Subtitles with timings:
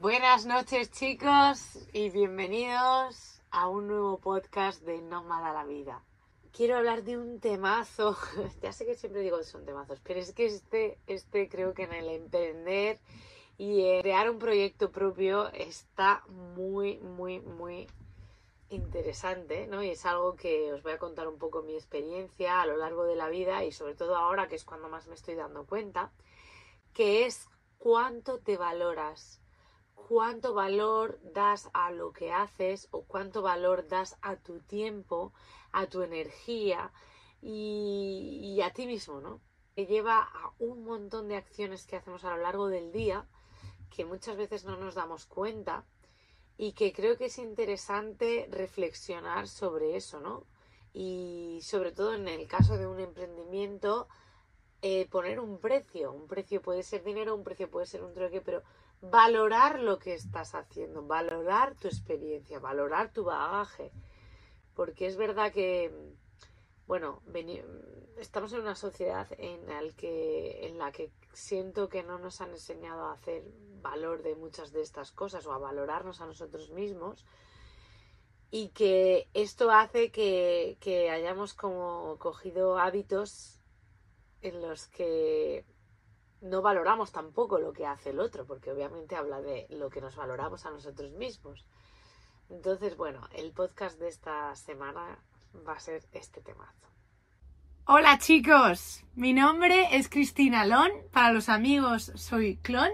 [0.00, 6.02] Buenas noches chicos y bienvenidos a un nuevo podcast de Nómada la Vida.
[6.50, 8.16] Quiero hablar de un temazo,
[8.62, 11.82] ya sé que siempre digo que son temazos, pero es que este, este creo que
[11.82, 13.00] en el emprender
[13.58, 16.24] y crear un proyecto propio está
[16.56, 17.86] muy, muy, muy
[18.70, 19.82] interesante, ¿no?
[19.82, 23.04] Y es algo que os voy a contar un poco mi experiencia a lo largo
[23.04, 26.10] de la vida y sobre todo ahora que es cuando más me estoy dando cuenta,
[26.94, 27.46] que es
[27.78, 29.41] cuánto te valoras
[30.12, 35.32] cuánto valor das a lo que haces o cuánto valor das a tu tiempo,
[35.72, 36.92] a tu energía
[37.40, 39.40] y, a ti mismo, ¿no?
[39.74, 43.26] Que lleva a un montón de acciones que hacemos a lo largo del día
[43.88, 45.86] que muchas veces no nos damos cuenta
[46.58, 50.44] y que creo que es interesante reflexionar sobre eso, ¿no?
[50.92, 54.08] Y sobre todo en el caso de un emprendimiento,
[54.82, 56.12] eh, poner un precio.
[56.12, 58.62] Un precio puede ser dinero, un precio puede ser un trueque, pero
[59.02, 63.92] valorar lo que estás haciendo, valorar tu experiencia, valorar tu bagaje.
[64.74, 65.92] Porque es verdad que,
[66.86, 67.20] bueno,
[68.16, 72.50] estamos en una sociedad en, el que, en la que siento que no nos han
[72.50, 73.42] enseñado a hacer
[73.82, 77.26] valor de muchas de estas cosas o a valorarnos a nosotros mismos
[78.50, 83.58] y que esto hace que, que hayamos como cogido hábitos
[84.42, 85.64] en los que
[86.42, 90.16] no valoramos tampoco lo que hace el otro, porque obviamente habla de lo que nos
[90.16, 91.64] valoramos a nosotros mismos.
[92.50, 95.18] Entonces, bueno, el podcast de esta semana
[95.66, 96.88] va a ser este temazo.
[97.84, 102.92] Hola chicos, mi nombre es Cristina Lon, para los amigos soy Clon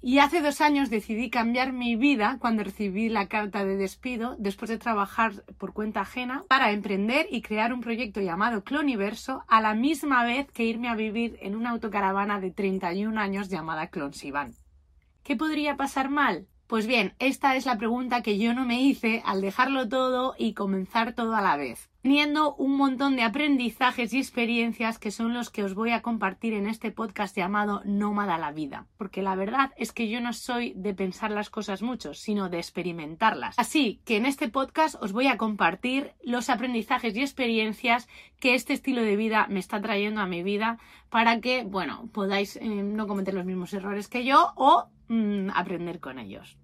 [0.00, 4.68] y hace dos años decidí cambiar mi vida cuando recibí la carta de despido después
[4.68, 9.74] de trabajar por cuenta ajena para emprender y crear un proyecto llamado Cloniverso a la
[9.74, 14.54] misma vez que irme a vivir en una autocaravana de 31 años llamada Clonsivan.
[15.24, 16.46] ¿Qué podría pasar mal?
[16.68, 20.52] Pues bien, esta es la pregunta que yo no me hice al dejarlo todo y
[20.52, 25.50] comenzar todo a la vez, teniendo un montón de aprendizajes y experiencias que son los
[25.50, 29.72] que os voy a compartir en este podcast llamado Nómada la vida, porque la verdad
[29.76, 33.58] es que yo no soy de pensar las cosas mucho, sino de experimentarlas.
[33.58, 38.08] Así que en este podcast os voy a compartir los aprendizajes y experiencias
[38.40, 40.78] que este estilo de vida me está trayendo a mi vida
[41.10, 46.00] para que, bueno, podáis eh, no cometer los mismos errores que yo o Mm, aprender
[46.00, 46.58] con ellos.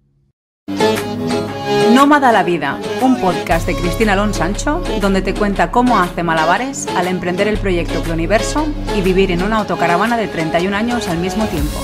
[1.65, 6.85] Nómada la Vida, un podcast de Cristina Alonso Sancho, donde te cuenta cómo hace malabares
[6.87, 11.47] al emprender el proyecto Cloniverso y vivir en una autocaravana de 31 años al mismo
[11.47, 11.75] tiempo.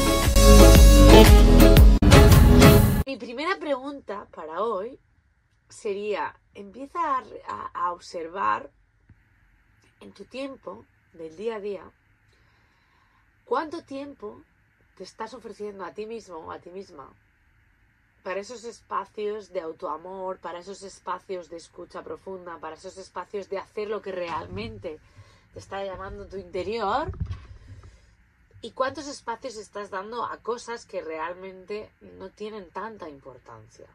[3.08, 5.00] Mi primera pregunta para hoy
[5.68, 7.00] sería, empieza
[7.48, 8.70] a, a observar
[10.00, 11.92] en tu tiempo del día a día
[13.46, 14.44] cuánto tiempo
[14.96, 17.12] te estás ofreciendo a ti mismo o a ti misma
[18.24, 23.58] para esos espacios de autoamor, para esos espacios de escucha profunda, para esos espacios de
[23.58, 25.00] hacer lo que realmente
[25.54, 27.12] te está llamando tu interior.
[28.62, 33.88] ¿Y cuántos espacios estás dando a cosas que realmente no tienen tanta importancia?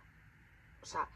[0.82, 1.08] O sea,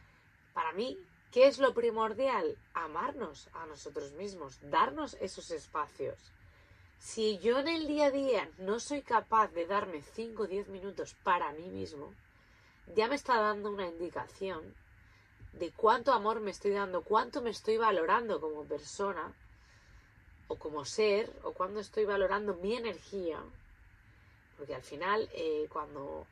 [0.55, 0.97] para mí,
[1.33, 2.57] ¿qué es lo primordial?
[2.75, 6.17] Amarnos a nosotros mismos, darnos esos espacios.
[7.01, 10.69] Si yo en el día a día no soy capaz de darme 5 o 10
[10.69, 12.13] minutos para mí mismo,
[12.95, 14.75] ya me está dando una indicación
[15.53, 19.35] de cuánto amor me estoy dando, cuánto me estoy valorando como persona
[20.49, 23.41] o como ser, o cuánto estoy valorando mi energía.
[24.57, 26.27] Porque al final, eh, cuando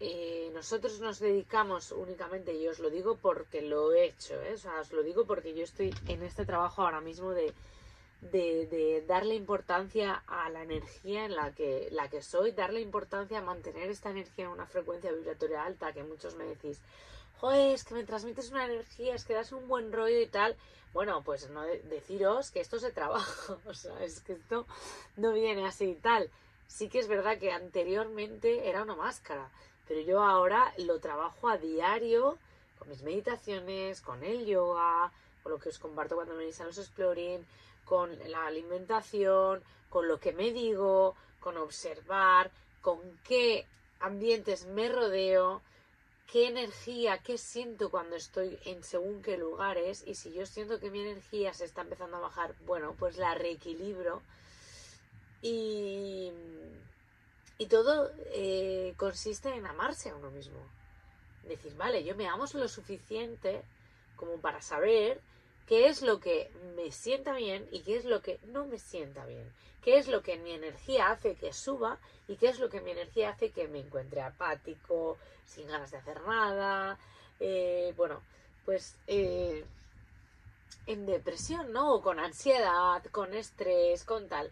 [0.00, 4.54] eh, nosotros nos dedicamos únicamente, y os lo digo porque lo he hecho, ¿eh?
[4.54, 7.54] o sea, os lo digo porque yo estoy en este trabajo ahora mismo de
[8.20, 13.42] de, darle importancia a la energía en la que, la que soy, darle importancia a
[13.42, 16.80] mantener esta energía en una frecuencia vibratoria alta, que muchos me decís,
[17.40, 20.56] joder, es que me transmites una energía, es que das un buen rollo y tal.
[20.92, 24.66] Bueno, pues no deciros que esto se trabaja, o sea, es que esto
[25.16, 26.30] no viene así y tal.
[26.66, 29.48] Sí que es verdad que anteriormente era una máscara,
[29.86, 32.36] pero yo ahora lo trabajo a diario
[32.78, 35.10] con mis meditaciones, con el yoga,
[35.42, 37.44] con lo que os comparto cuando venís a los exploring,
[37.88, 42.50] con la alimentación, con lo que me digo, con observar,
[42.82, 43.66] con qué
[44.00, 45.62] ambientes me rodeo,
[46.30, 50.90] qué energía, qué siento cuando estoy en según qué lugares y si yo siento que
[50.90, 54.20] mi energía se está empezando a bajar, bueno, pues la reequilibro
[55.40, 56.30] y,
[57.56, 60.60] y todo eh, consiste en amarse a uno mismo.
[61.44, 63.62] Decir, vale, yo me amo lo suficiente
[64.16, 65.22] como para saber
[65.68, 69.24] qué es lo que me sienta bien y qué es lo que no me sienta
[69.26, 69.52] bien.
[69.82, 72.90] Qué es lo que mi energía hace que suba y qué es lo que mi
[72.90, 76.98] energía hace que me encuentre apático, sin ganas de hacer nada.
[77.40, 78.20] eh, bueno,
[78.64, 79.64] pues eh,
[80.86, 81.94] en depresión, ¿no?
[81.94, 84.50] O con ansiedad, con estrés, con tal.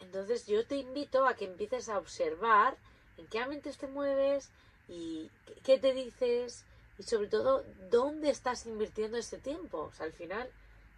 [0.00, 2.76] Entonces yo te invito a que empieces a observar
[3.16, 4.50] en qué ambientes te mueves
[4.88, 6.64] y qué- qué te dices
[6.98, 9.90] y sobre todo dónde estás invirtiendo ese tiempo.
[9.90, 10.48] O sea, al final,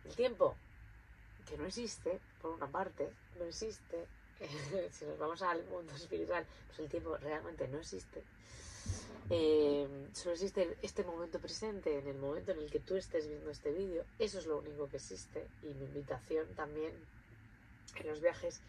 [0.04, 0.56] el tiempo
[1.48, 4.06] que no existe, por una parte, no existe.
[4.92, 8.22] si nos vamos al mundo espiritual, pues el tiempo realmente no existe.
[9.30, 13.50] Eh, solo existe este momento presente, en el momento en el que tú estés viendo
[13.50, 14.04] este vídeo.
[14.18, 15.46] Eso es lo único que existe.
[15.62, 16.92] Y mi invitación también
[17.96, 18.60] en los viajes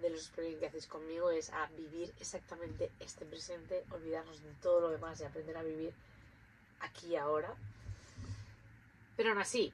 [0.00, 4.80] de los experimentos que hacéis conmigo es a vivir exactamente este presente, olvidarnos de todo
[4.80, 5.94] lo demás y aprender a vivir
[6.82, 7.54] aquí ahora.
[9.16, 9.72] Pero aún así,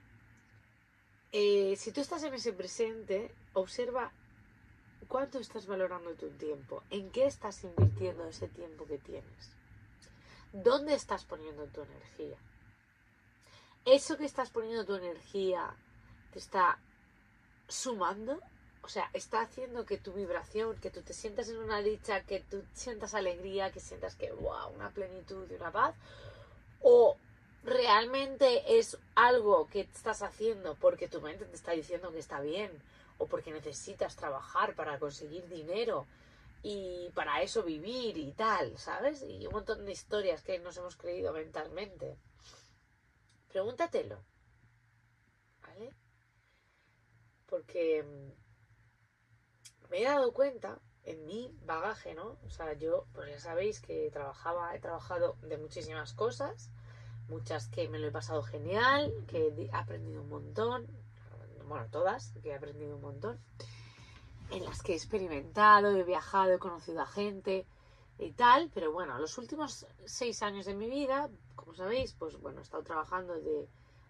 [1.32, 4.12] eh, si tú estás en ese presente, observa
[5.08, 9.50] cuánto estás valorando tu tiempo, en qué estás invirtiendo ese tiempo que tienes,
[10.52, 12.36] dónde estás poniendo tu energía.
[13.84, 15.74] Eso que estás poniendo tu energía
[16.32, 16.78] te está
[17.68, 18.40] sumando,
[18.82, 22.40] o sea, está haciendo que tu vibración, que tú te sientas en una dicha, que
[22.40, 25.94] tú sientas alegría, que sientas que, wow, una plenitud y una paz,
[26.80, 27.16] o
[27.64, 32.70] realmente es algo que estás haciendo porque tu mente te está diciendo que está bien
[33.18, 36.06] o porque necesitas trabajar para conseguir dinero
[36.62, 39.22] y para eso vivir y tal, ¿sabes?
[39.22, 42.16] Y un montón de historias que nos hemos creído mentalmente.
[43.48, 44.18] Pregúntatelo,
[45.62, 45.92] ¿vale?
[47.46, 52.36] Porque mm, me he dado cuenta en mi bagaje, ¿no?
[52.46, 56.70] O sea, yo, pues ya sabéis que trabajaba, he trabajado de muchísimas cosas,
[57.28, 60.86] muchas que me lo he pasado genial, que he aprendido un montón,
[61.66, 63.38] bueno, todas, que he aprendido un montón,
[64.50, 67.66] en las que he experimentado, he viajado, he conocido a gente
[68.18, 72.60] y tal, pero bueno, los últimos seis años de mi vida, como sabéis, pues bueno,
[72.60, 73.68] he estado trabajando de,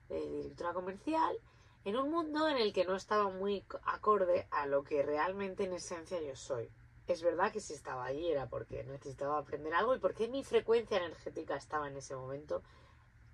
[0.08, 1.36] de directora comercial
[1.84, 5.72] en un mundo en el que no estaba muy acorde a lo que realmente en
[5.72, 6.70] esencia yo soy.
[7.08, 10.98] Es verdad que si estaba allí era porque necesitaba aprender algo y porque mi frecuencia
[10.98, 12.62] energética estaba en ese momento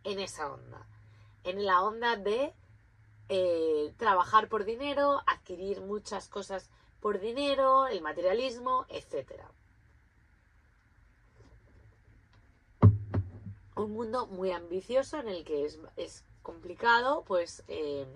[0.04, 0.86] en esa onda.
[1.42, 2.54] En la onda de
[3.28, 9.50] eh, trabajar por dinero, adquirir muchas cosas por dinero, el materialismo, etcétera.
[13.74, 18.06] Un mundo muy ambicioso en el que es, es complicado, pues, eh,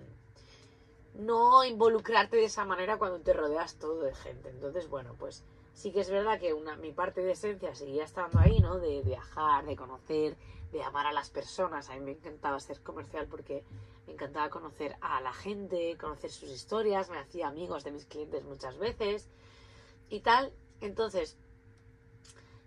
[1.19, 4.49] no involucrarte de esa manera cuando te rodeas todo de gente.
[4.49, 5.43] Entonces, bueno, pues
[5.73, 8.79] sí que es verdad que una, mi parte de esencia seguía estando ahí, ¿no?
[8.79, 10.37] De viajar, de conocer,
[10.71, 11.89] de amar a las personas.
[11.89, 13.63] A mí me encantaba ser comercial porque
[14.07, 18.43] me encantaba conocer a la gente, conocer sus historias, me hacía amigos de mis clientes
[18.43, 19.29] muchas veces
[20.09, 20.53] y tal.
[20.81, 21.37] Entonces,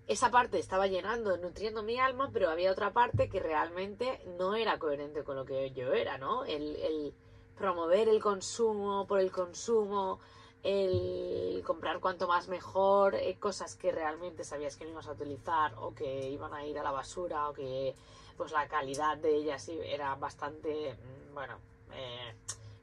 [0.07, 4.79] esa parte estaba llenando, nutriendo mi alma, pero había otra parte que realmente no era
[4.79, 6.45] coherente con lo que yo era, ¿no?
[6.45, 7.15] El, el
[7.57, 10.19] promover el consumo por el consumo,
[10.63, 15.75] el comprar cuanto más mejor, eh, cosas que realmente sabías que no ibas a utilizar
[15.79, 17.95] o que iban a ir a la basura o que
[18.37, 21.59] pues la calidad de ellas era bastante, mm, bueno,
[21.93, 22.35] eh,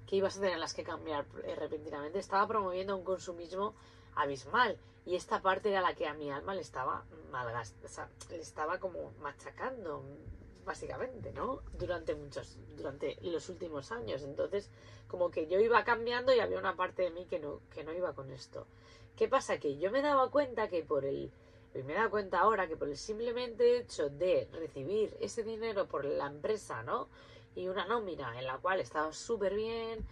[0.06, 2.20] que ibas a tener las que cambiar eh, repentinamente.
[2.20, 3.74] Estaba promoviendo un consumismo
[4.16, 8.10] abismal y esta parte era la que a mi alma le estaba malgastando, o sea,
[8.30, 10.04] le estaba como machacando
[10.70, 11.64] básicamente, ¿no?
[11.80, 14.22] Durante muchos, durante los últimos años.
[14.22, 14.70] Entonces,
[15.08, 17.92] como que yo iba cambiando y había una parte de mí que no, que no
[17.92, 18.68] iba con esto.
[19.16, 19.60] ¿Qué pasa?
[19.60, 21.32] Que yo me daba cuenta que por el,
[21.74, 25.88] y me he dado cuenta ahora que por el simplemente hecho de recibir ese dinero
[25.88, 27.10] por la empresa, ¿no?
[27.56, 30.06] Y una nómina en la cual estaba súper bien,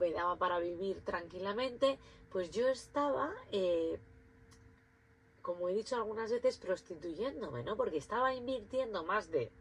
[0.00, 4.00] me daba para vivir tranquilamente, pues yo estaba, eh,
[5.40, 7.76] como he dicho algunas veces, prostituyéndome, ¿no?
[7.76, 9.52] Porque estaba invirtiendo más de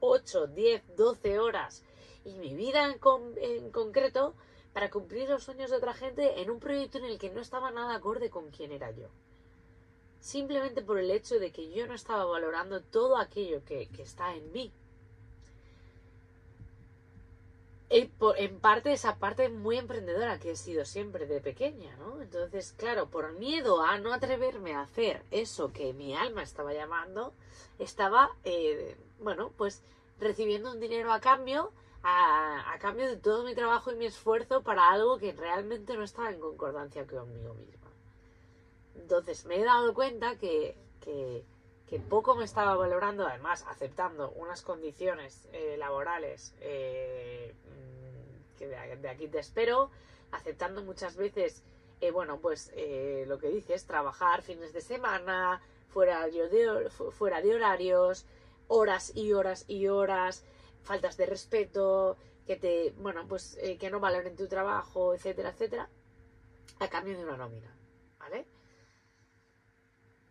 [0.00, 1.84] 8, 10, 12 horas
[2.24, 4.34] y mi vida en, con, en, concreto
[4.72, 7.70] para cumplir los sueños de otra gente en un proyecto en el que no estaba
[7.70, 9.08] nada acorde con quién era yo.
[10.20, 14.34] Simplemente por el hecho de que yo no estaba valorando todo aquello que, que está
[14.34, 14.72] en mí.
[17.88, 22.20] En parte esa parte muy emprendedora que he sido siempre de pequeña, ¿no?
[22.20, 27.32] Entonces, claro, por miedo a no atreverme a hacer eso que mi alma estaba llamando,
[27.78, 29.82] estaba, eh, bueno, pues
[30.18, 31.70] recibiendo un dinero a cambio,
[32.02, 36.30] a, cambio de todo mi trabajo y mi esfuerzo para algo que realmente no estaba
[36.30, 37.90] en concordancia conmigo misma.
[38.96, 40.76] Entonces me he dado cuenta que
[41.88, 49.08] que poco me estaba valorando, además aceptando unas condiciones eh, laborales eh, mm, que de,
[49.08, 49.90] aquí te espero,
[50.32, 51.62] aceptando muchas veces,
[52.00, 52.72] eh, bueno, pues
[53.26, 58.26] lo que dices, trabajar fines de semana, fuera de, fuera de horarios,
[58.68, 60.44] horas y horas y horas,
[60.82, 62.16] faltas de respeto,
[62.46, 65.88] que te, bueno, pues que no valoren tu trabajo, etcétera, etcétera,
[66.80, 67.75] a cambio de una nómina.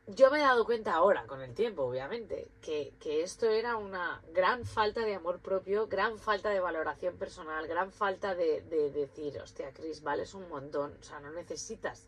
[0.07, 2.93] Yo me he dado cuenta ahora, con el tiempo, obviamente, que,
[3.23, 8.35] esto era una gran falta de amor propio, gran falta de valoración personal, gran falta
[8.35, 12.07] de, decir, hostia, Chris, vales un montón, o sea, no necesitas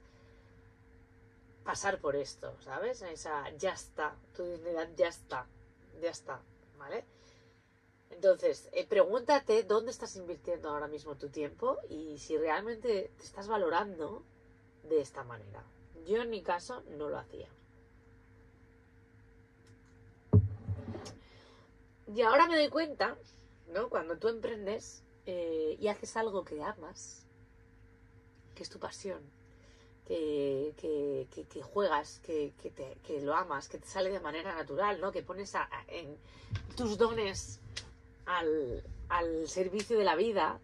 [1.63, 3.01] pasar por esto, ¿sabes?
[3.01, 5.48] Esa, ya está, tu dignidad ya está,
[6.00, 6.39] ya está,
[6.77, 7.04] ¿vale?
[8.12, 13.48] Entonces, eh, pregúntate dónde estás invirtiendo ahora mismo tu tiempo y si realmente te estás
[13.48, 14.24] valorando
[14.84, 15.63] de esta manera.
[16.06, 17.50] Yo en mi caso no lo hacía.
[22.13, 23.17] Y ahora me doy cuenta,
[23.73, 23.89] ¿no?
[23.89, 27.25] Cuando tú emprendes eh, y haces algo que amas,
[28.55, 29.21] que es tu pasión,
[30.05, 31.27] que,
[31.73, 32.53] juegas, que,
[33.21, 35.11] lo amas, que te sale de manera natural, ¿no?
[35.11, 35.53] Que pones
[35.87, 36.17] en
[36.77, 37.59] tus dones
[38.25, 40.59] al, al servicio de la vida.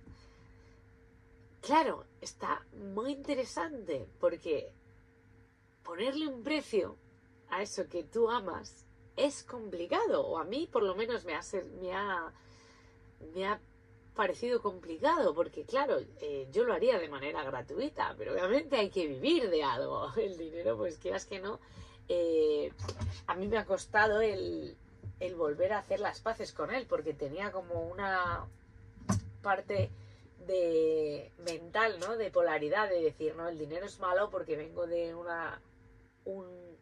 [1.61, 4.71] Claro, está muy interesante porque
[5.83, 6.95] ponerle un precio
[7.49, 8.85] a eso que tú amas
[9.15, 11.41] es complicado, o a mí por lo menos me ha,
[11.81, 12.31] me ha,
[13.33, 13.59] me ha
[14.15, 19.07] parecido complicado, porque claro, eh, yo lo haría de manera gratuita, pero obviamente hay que
[19.07, 20.11] vivir de algo.
[20.17, 21.59] El dinero, pues quieras que no,
[22.07, 22.71] eh,
[23.27, 24.75] a mí me ha costado el,
[25.19, 28.45] el volver a hacer las paces con él, porque tenía como una
[29.41, 29.89] parte
[30.45, 32.17] de mental, ¿no?
[32.17, 35.61] De polaridad, de decir, no, el dinero es malo porque vengo de una
[36.25, 36.72] un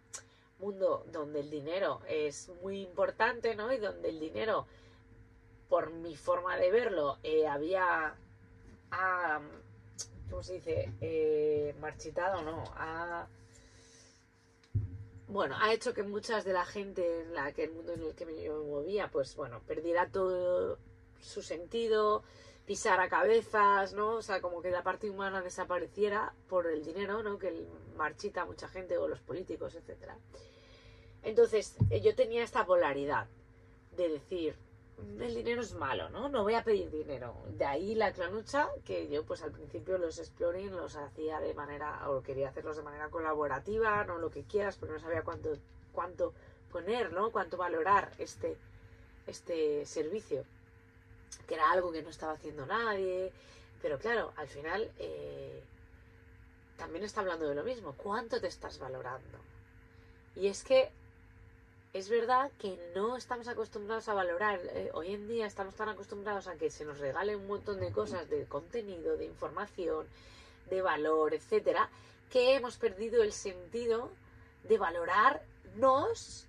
[0.61, 3.73] mundo donde el dinero es muy importante, ¿no?
[3.73, 4.67] Y donde el dinero,
[5.67, 8.15] por mi forma de verlo, eh, había,
[10.29, 10.93] ¿cómo se dice?
[11.01, 12.63] Eh, marchitado, ¿no?
[12.75, 13.27] Ha,
[15.27, 18.15] bueno, ha hecho que muchas de la gente en la que el mundo en el
[18.15, 20.77] que yo me movía, pues bueno, perdiera todo
[21.21, 22.23] su sentido,
[22.71, 24.11] pisara cabezas, ¿no?
[24.11, 27.37] O sea, como que la parte humana desapareciera por el dinero, ¿no?
[27.37, 30.15] Que marchita a mucha gente o los políticos, etcétera.
[31.21, 33.27] Entonces, eh, yo tenía esta polaridad
[33.97, 34.55] de decir,
[34.99, 36.29] mm, el dinero es malo, ¿no?
[36.29, 37.35] No voy a pedir dinero.
[37.57, 42.09] De ahí la clanucha, que yo pues al principio los exploring los hacía de manera,
[42.09, 45.57] o quería hacerlos de manera colaborativa, no lo que quieras, porque no sabía cuánto,
[45.91, 46.33] cuánto
[46.71, 47.31] poner, ¿no?
[47.31, 48.55] Cuánto valorar este,
[49.27, 50.45] este servicio,
[51.47, 53.31] que era algo que no estaba haciendo nadie.
[53.81, 55.63] Pero claro, al final eh,
[56.77, 57.93] también está hablando de lo mismo.
[57.93, 59.37] ¿Cuánto te estás valorando?
[60.35, 60.91] Y es que
[61.93, 64.59] es verdad que no estamos acostumbrados a valorar.
[64.63, 67.91] Eh, hoy en día estamos tan acostumbrados a que se nos regale un montón de
[67.91, 70.07] cosas, de contenido, de información,
[70.69, 71.89] de valor, etcétera,
[72.31, 74.09] que hemos perdido el sentido
[74.63, 76.45] de valorarnos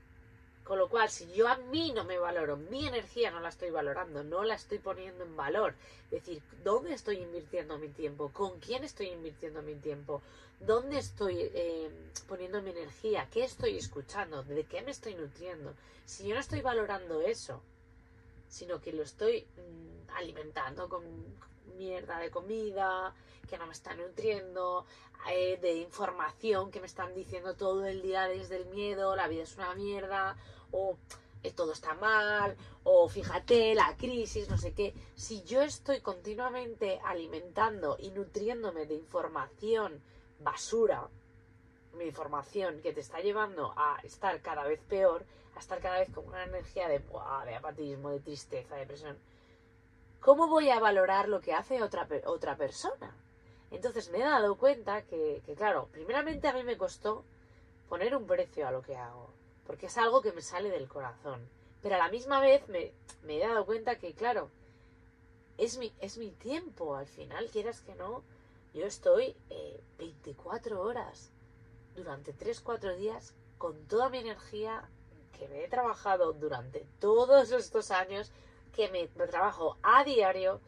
[0.72, 3.68] con lo cual, si yo a mí no me valoro, mi energía no la estoy
[3.68, 5.74] valorando, no la estoy poniendo en valor,
[6.06, 8.30] es decir, ¿dónde estoy invirtiendo mi tiempo?
[8.32, 10.22] ¿Con quién estoy invirtiendo mi tiempo?
[10.60, 11.90] ¿Dónde estoy eh,
[12.26, 13.28] poniendo mi energía?
[13.30, 14.44] ¿Qué estoy escuchando?
[14.44, 15.74] ¿De qué me estoy nutriendo?
[16.06, 17.60] Si yo no estoy valorando eso,
[18.52, 21.02] sino que lo estoy mm, alimentando con
[21.78, 23.14] mierda de comida,
[23.48, 24.84] que no me está nutriendo,
[25.30, 29.44] eh, de información que me están diciendo todo el día desde el miedo, la vida
[29.44, 30.36] es una mierda,
[30.70, 30.98] o
[31.42, 32.54] eh, todo está mal,
[32.84, 34.92] o fíjate, la crisis, no sé qué.
[35.14, 40.02] Si yo estoy continuamente alimentando y nutriéndome de información
[40.40, 41.08] basura,
[41.94, 46.10] mi información que te está llevando a estar cada vez peor, a estar cada vez
[46.10, 49.18] con una energía de, de apatismo, de tristeza, de depresión,
[50.20, 53.14] ¿cómo voy a valorar lo que hace otra, otra persona?
[53.72, 57.24] Entonces me he dado cuenta que, claro, primeramente a mí me costó
[57.88, 59.30] poner un precio a lo que hago,
[59.66, 61.48] porque es algo que me sale del corazón.
[61.80, 62.92] Pero a la misma vez me,
[63.26, 64.50] he dado cuenta que, claro,
[65.56, 68.22] es mi, es mi tiempo, al final, quieras que no,
[68.74, 69.34] yo estoy
[69.98, 71.30] 24 eh, horas
[71.94, 74.88] durante 3-4 días con toda mi energía
[75.42, 78.30] que me he trabajado durante todos estos años,
[78.74, 80.60] que me trabajo a diario,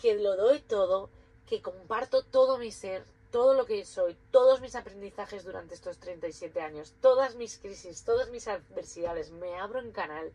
[0.00, 1.10] que lo doy todo
[1.46, 6.60] que comparto todo mi ser, todo lo que soy, todos mis aprendizajes durante estos 37
[6.60, 10.32] años, todas mis crisis, todas mis adversidades, me abro en canal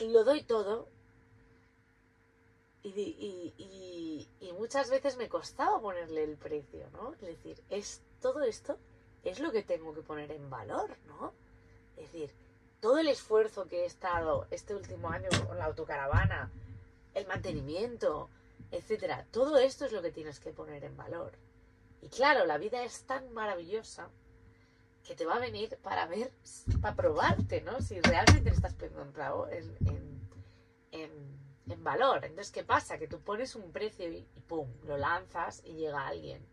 [0.00, 0.86] lo doy todo.
[2.82, 3.54] Y,
[4.40, 7.12] y, muchas veces me costaba ponerle el precio, ¿no?
[7.14, 8.76] Es decir, es todo esto
[9.24, 11.32] es lo que tengo que poner en valor, ¿no?
[11.96, 12.32] Es decir,
[12.80, 16.50] todo el esfuerzo que he estado este último año con la autocaravana,
[17.14, 18.30] el mantenimiento,
[18.70, 21.32] etcétera, todo esto es lo que tienes que poner en valor.
[22.00, 24.08] Y claro, la vida es tan maravillosa
[25.04, 26.32] que te va a venir para ver,
[26.80, 27.80] para probarte, ¿no?
[27.80, 30.28] Si realmente estás poniendo en, en,
[30.92, 31.10] en,
[31.68, 32.24] en, valor.
[32.24, 32.98] Entonces, ¿qué pasa?
[32.98, 34.68] Que tú pones un precio y, y ¡pum!
[34.84, 36.46] Lo lanzas y llega alguien.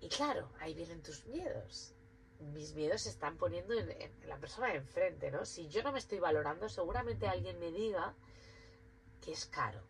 [0.00, 1.94] Y claro, ahí vienen tus miedos
[2.40, 3.88] mis miedos se están poniendo en,
[4.26, 5.44] la persona de enfrente, ¿no?
[5.44, 8.14] Si yo no me estoy valorando, seguramente alguien me diga
[9.20, 9.82] que es caro.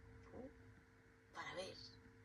[1.35, 1.75] Para ver,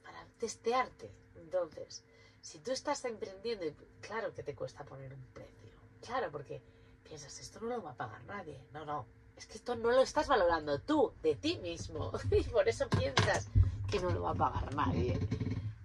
[0.03, 1.11] para testearte.
[1.35, 2.03] Entonces,
[2.41, 3.65] si tú estás emprendiendo,
[4.01, 5.71] claro que te cuesta poner un precio.
[6.01, 6.61] Claro, porque
[7.03, 8.59] piensas, esto no lo va a pagar nadie.
[8.71, 9.05] No, no.
[9.35, 12.11] Es que esto no lo estás valorando tú, de ti mismo.
[12.31, 13.47] Y por eso piensas
[13.89, 15.19] que no lo va a pagar nadie.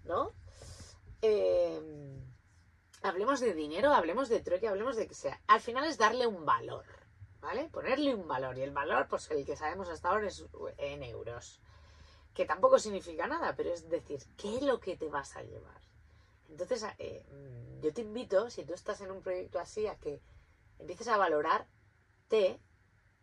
[0.04, 0.32] ¿No?
[1.22, 2.10] Eh,
[3.02, 5.40] hablemos de dinero, hablemos de trueque, hablemos de que sea.
[5.46, 6.84] Al final es darle un valor,
[7.40, 7.68] ¿vale?
[7.68, 8.58] Ponerle un valor.
[8.58, 10.44] Y el valor, pues el que sabemos hasta ahora es
[10.78, 11.60] en euros.
[12.34, 15.80] Que tampoco significa nada, pero es decir, ¿qué es lo que te vas a llevar?
[16.48, 20.20] Entonces, eh, mm, yo te invito, si tú estás en un proyecto así, a que
[20.78, 22.60] empieces a valorarte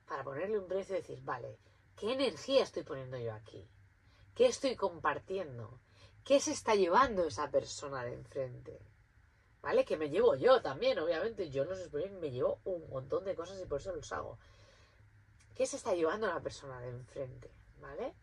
[0.08, 1.58] para ponerle un precio y decir, vale,
[1.96, 3.68] ¿qué energía estoy poniendo yo aquí?
[4.34, 5.80] ¿Qué estoy compartiendo?
[6.24, 8.80] ¿Qué se está llevando esa persona de enfrente?
[9.68, 9.84] ¿Vale?
[9.84, 11.50] Que me llevo yo también, obviamente.
[11.50, 11.90] Yo no sé
[12.22, 14.40] me llevo un montón de cosas y por eso los hago.
[15.56, 17.52] ¿Qué se está llevando la persona de enfrente?
[17.82, 18.14] ¿Vale?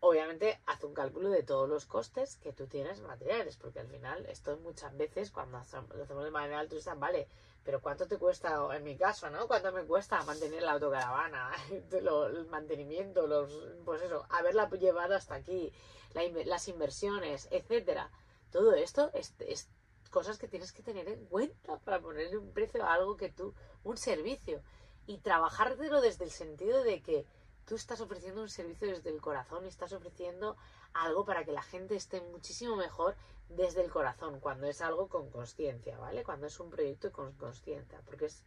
[0.00, 4.26] Obviamente, haz un cálculo de todos los costes que tú tienes materiales, porque al final,
[4.26, 7.28] esto muchas veces, cuando lo hacemos de manera altruista, vale,
[7.62, 9.46] pero ¿cuánto te cuesta, en mi caso, ¿no?
[9.46, 11.52] ¿Cuánto me cuesta mantener la autocaravana?
[11.92, 13.48] el mantenimiento, los,
[13.84, 15.72] pues eso, haberla llevado hasta aquí,
[16.14, 18.10] las inversiones, etcétera.
[18.50, 19.68] Todo esto es, es
[20.14, 23.52] cosas que tienes que tener en cuenta para ponerle un precio a algo que tú,
[23.82, 24.62] un servicio.
[25.06, 27.26] Y trabajártelo desde el sentido de que
[27.64, 30.56] tú estás ofreciendo un servicio desde el corazón y estás ofreciendo
[30.92, 33.16] algo para que la gente esté muchísimo mejor
[33.48, 36.22] desde el corazón, cuando es algo con conciencia, ¿vale?
[36.22, 38.44] Cuando es un proyecto con conciencia, porque es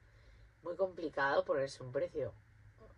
[0.64, 2.34] muy complicado ponerse un precio.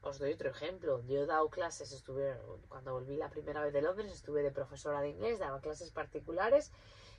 [0.02, 1.02] Os doy otro ejemplo.
[1.08, 5.02] Yo he dado clases, estuve, cuando volví la primera vez de Londres, estuve de profesora
[5.02, 6.72] de inglés, daba clases particulares,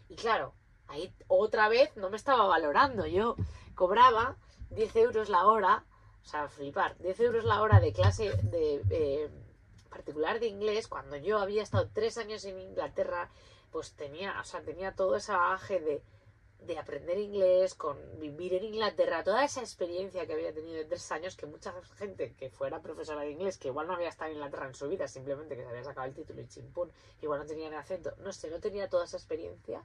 [0.09, 0.55] y claro,
[0.91, 3.07] ahí otra vez no me estaba valorando.
[3.07, 3.37] Yo
[3.75, 4.37] cobraba
[4.71, 5.85] 10 euros la hora,
[6.23, 9.31] o sea, flipar, 10 euros la hora de clase de eh,
[9.89, 13.29] particular de inglés cuando yo había estado tres años en Inglaterra,
[13.71, 16.03] pues tenía, o sea, tenía todo ese bagaje de,
[16.67, 21.11] de aprender inglés, con vivir en Inglaterra, toda esa experiencia que había tenido de tres
[21.13, 24.37] años, que mucha gente que fuera profesora de inglés, que igual no había estado en
[24.37, 26.91] Inglaterra en su vida, simplemente que se había sacado el título y chimpún,
[27.23, 29.83] igual no tenía ni acento, no sé, no tenía toda esa experiencia,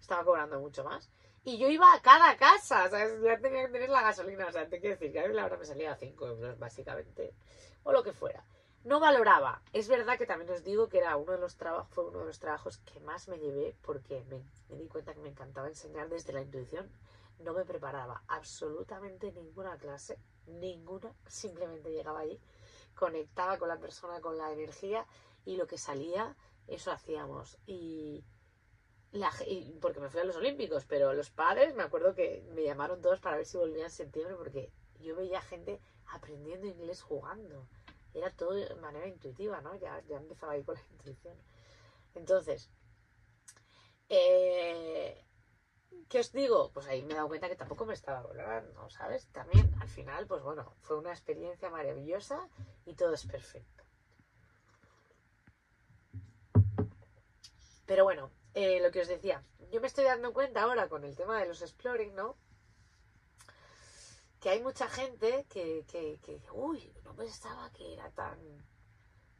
[0.00, 1.10] estaba cobrando mucho más.
[1.44, 3.22] Y yo iba a cada casa, ¿sabes?
[3.22, 5.46] Ya tenía que tener la gasolina, o sea, te quiero decir que a mí la
[5.46, 7.32] hora me salía a 5 euros, básicamente,
[7.84, 8.44] o lo que fuera.
[8.84, 9.62] No valoraba.
[9.72, 12.26] Es verdad que también os digo que era uno de los trabajos, fue uno de
[12.26, 16.08] los trabajos que más me llevé porque me, me di cuenta que me encantaba enseñar
[16.08, 16.90] desde la intuición.
[17.40, 22.40] No me preparaba absolutamente ninguna clase, ninguna, simplemente llegaba allí,
[22.94, 25.06] conectaba con la persona, con la energía
[25.44, 27.58] y lo que salía, eso hacíamos.
[27.66, 28.24] Y,
[29.80, 33.20] porque me fui a los Olímpicos, pero los padres me acuerdo que me llamaron todos
[33.20, 37.68] para ver si volvía en septiembre porque yo veía gente aprendiendo inglés jugando.
[38.14, 39.74] Era todo de manera intuitiva, ¿no?
[39.76, 41.36] Ya, ya empezaba ahí con la intuición.
[42.14, 42.70] Entonces,
[44.08, 45.24] eh,
[46.08, 46.70] ¿qué os digo?
[46.72, 49.26] Pues ahí me he dado cuenta que tampoco me estaba volando, ¿sabes?
[49.28, 52.48] También al final, pues bueno, fue una experiencia maravillosa
[52.84, 53.84] y todo es perfecto.
[57.86, 61.16] Pero bueno, eh, lo que os decía, yo me estoy dando cuenta ahora con el
[61.16, 62.36] tema de los exploring, ¿no?
[64.40, 68.38] Que hay mucha gente que, que, uy, no pensaba que era tan,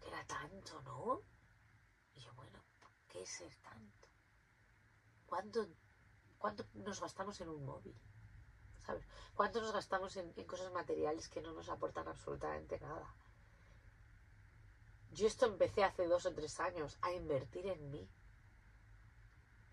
[0.00, 1.22] que era tanto, ¿no?
[2.14, 2.62] Y yo, bueno,
[3.08, 4.08] ¿qué es ser tanto?
[5.26, 5.66] ¿Cuánto,
[6.38, 7.96] cuánto nos gastamos en un móvil?
[8.84, 9.06] ¿Sabes?
[9.34, 13.14] ¿Cuánto nos gastamos en cosas materiales que no nos aportan absolutamente nada?
[15.10, 18.08] Yo esto empecé hace dos o tres años a invertir en mí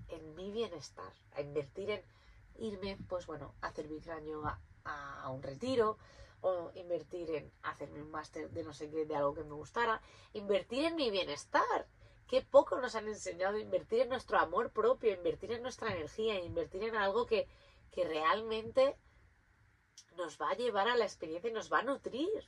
[0.10, 2.04] en mi bienestar, a invertir en
[2.58, 4.42] irme, pues bueno, a hacer mi año
[4.86, 5.98] a, un retiro,
[6.42, 10.02] o invertir en hacerme un máster de no sé qué, de algo que me gustara,
[10.34, 11.88] invertir en mi bienestar.
[12.28, 16.40] Qué poco nos han enseñado a invertir en nuestro amor propio, invertir en nuestra energía,
[16.40, 17.48] invertir en algo que,
[17.92, 18.96] que realmente
[20.18, 22.46] nos va a llevar a la experiencia y nos va a nutrir.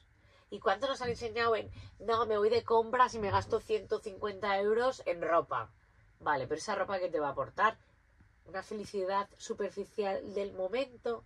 [0.49, 4.59] ¿Y cuánto nos han enseñado en, no, me voy de compras y me gasto 150
[4.59, 5.71] euros en ropa?
[6.19, 7.77] Vale, pero esa ropa que te va a aportar
[8.45, 11.23] una felicidad superficial del momento,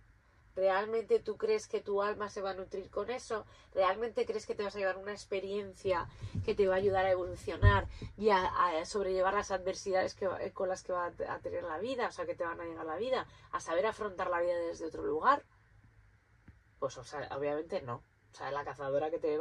[0.54, 3.46] ¿Realmente tú crees que tu alma se va a nutrir con eso?
[3.72, 6.08] ¿Realmente crees que te vas a llevar una experiencia
[6.44, 10.82] que te va a ayudar a evolucionar y a, sobrellevar las adversidades que, con las
[10.82, 13.26] que va a tener la vida, o sea, que te van a llegar la vida,
[13.50, 15.42] a saber afrontar la vida desde otro lugar?
[16.78, 18.02] Pues, obviamente no.
[18.30, 19.38] O sea, la cazadora que te,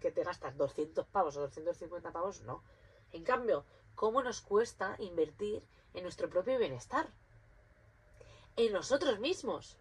[0.00, 2.62] que te gastas 200 pavos o 250 pavos, no.
[3.10, 5.62] En cambio, ¿cómo nos cuesta invertir
[5.94, 7.08] en nuestro propio bienestar?
[8.56, 9.78] En nosotros mismos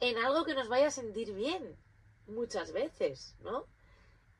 [0.00, 1.76] en algo que nos vaya a sentir bien,
[2.26, 3.66] muchas veces, ¿no?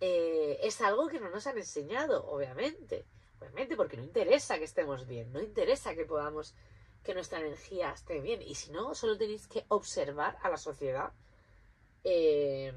[0.01, 3.07] Eh, es algo que no nos han enseñado, obviamente.
[3.40, 6.55] Obviamente, porque no interesa que estemos bien, no interesa que podamos,
[7.03, 8.42] que nuestra energía esté bien.
[8.42, 11.12] Y si no, solo tenéis que observar a la sociedad.
[12.05, 12.72] Eh,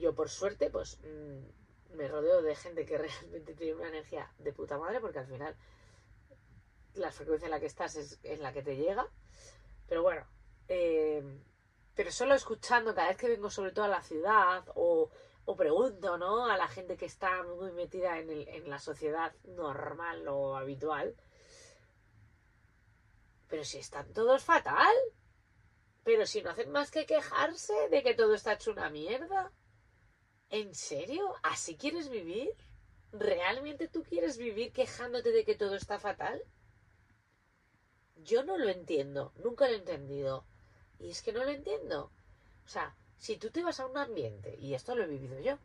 [0.00, 1.61] yo, por suerte, pues mm,
[1.94, 5.56] me rodeo de gente que realmente tiene una energía de puta madre, porque al final
[6.94, 9.06] la frecuencia en la que estás es en la que te llega.
[9.88, 10.26] Pero bueno,
[10.68, 11.22] eh,
[11.94, 15.10] pero solo escuchando cada vez que vengo sobre todo a la ciudad o,
[15.56, 16.46] pregunto, ¿no?
[16.46, 21.14] A la gente que está muy metida en, el, en la sociedad normal o habitual.
[23.48, 24.94] Pero si están todos fatal.
[26.04, 29.52] Pero si no hacen más que quejarse de que todo está hecho una mierda.
[30.52, 31.34] ¿En serio?
[31.42, 32.50] ¿Así quieres vivir?
[33.10, 36.42] ¿Realmente tú quieres vivir quejándote de que todo está fatal?
[38.16, 40.44] Yo no lo entiendo, nunca lo he entendido.
[41.00, 42.10] Y es que no lo entiendo.
[42.66, 45.58] O sea, si tú te vas a un ambiente, y esto lo he vivido yo,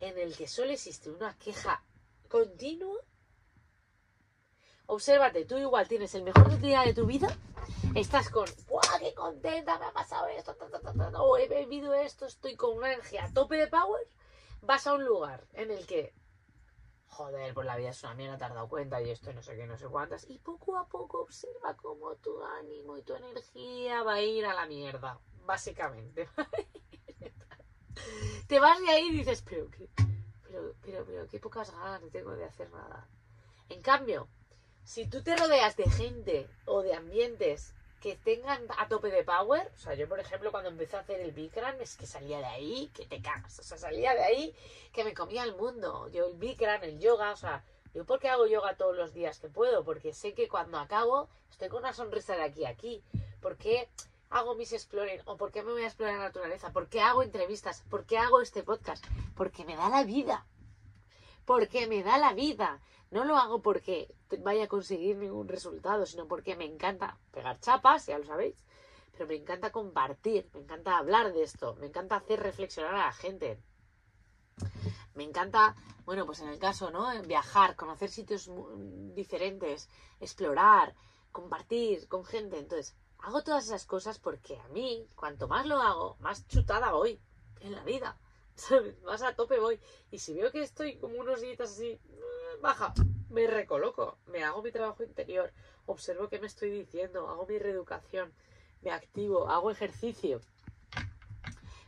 [0.00, 1.84] en el que solo existe una queja
[2.28, 2.98] continua,
[4.86, 7.38] obsérvate, tú igual tienes el mejor día de tu vida,
[7.94, 9.78] estás con, ¡buah, qué contenta!
[9.78, 10.56] Me ha pasado esto,
[11.18, 14.06] o he bebido esto, estoy con una energía a tope de power,
[14.62, 16.14] vas a un lugar en el que
[17.18, 19.56] joder, pues la vida es una mierda, te has dado cuenta y esto no sé
[19.56, 20.30] qué, no sé cuántas.
[20.30, 24.54] Y poco a poco observa cómo tu ánimo y tu energía va a ir a
[24.54, 26.28] la mierda, básicamente.
[28.46, 29.90] te vas de ahí y dices, pero qué,
[30.46, 33.08] pero, pero, pero qué pocas ganas tengo de hacer nada.
[33.68, 34.28] En cambio,
[34.84, 39.70] si tú te rodeas de gente o de ambientes que tengan a tope de power.
[39.74, 42.46] O sea, yo, por ejemplo, cuando empecé a hacer el Bikram, es que salía de
[42.46, 43.58] ahí que te cagas.
[43.58, 44.54] O sea, salía de ahí
[44.92, 46.08] que me comía el mundo.
[46.08, 49.38] Yo, el Bikram, el yoga, o sea, yo, ¿por qué hago yoga todos los días
[49.38, 49.84] que puedo?
[49.84, 53.02] Porque sé que cuando acabo estoy con una sonrisa de aquí a aquí.
[53.40, 53.88] ¿Por qué
[54.30, 55.20] hago mis exploring?
[55.24, 56.72] ¿O por qué me voy a explorar la naturaleza?
[56.72, 57.84] ¿Por qué hago entrevistas?
[57.90, 59.04] ¿Por qué hago este podcast?
[59.36, 60.46] Porque me da la vida.
[61.48, 62.78] Porque me da la vida.
[63.10, 68.04] No lo hago porque vaya a conseguir ningún resultado, sino porque me encanta pegar chapas,
[68.04, 68.62] ya lo sabéis,
[69.12, 73.12] pero me encanta compartir, me encanta hablar de esto, me encanta hacer reflexionar a la
[73.12, 73.58] gente.
[75.14, 77.10] Me encanta, bueno, pues en el caso, ¿no?
[77.22, 78.50] Viajar, conocer sitios
[79.14, 79.88] diferentes,
[80.20, 80.94] explorar,
[81.32, 82.58] compartir con gente.
[82.58, 87.18] Entonces, hago todas esas cosas porque a mí, cuanto más lo hago, más chutada voy
[87.60, 88.18] en la vida.
[89.04, 89.80] Más a tope voy.
[90.10, 92.00] Y si veo que estoy como unos días así
[92.60, 92.92] baja,
[93.30, 95.52] me recoloco, me hago mi trabajo interior,
[95.86, 98.32] observo qué me estoy diciendo, hago mi reeducación,
[98.82, 100.40] me activo, hago ejercicio.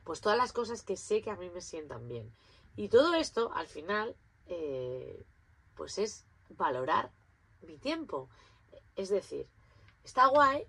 [0.05, 2.33] Pues todas las cosas que sé que a mí me sientan bien.
[2.77, 5.25] Y todo esto, al final, eh,
[5.77, 7.11] pues es valorar
[7.63, 8.29] mi tiempo.
[8.97, 9.49] Es decir,
[10.05, 10.67] está guay.